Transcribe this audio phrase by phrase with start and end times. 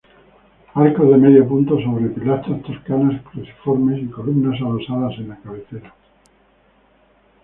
[0.83, 5.93] Arcos de medio punto sobre pilastras toscanas cruciformes y columnas adosadas en la cabecera.